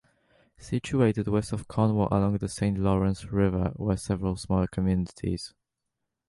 Situated 0.57 1.27
west 1.27 1.53
of 1.53 1.67
Cornwall 1.67 2.07
along 2.09 2.35
the 2.39 2.49
Saint 2.49 2.79
Lawrence 2.79 3.25
River 3.25 3.71
were 3.75 3.95
several 3.97 4.35
smaller 4.35 4.65
communities. 4.65 5.53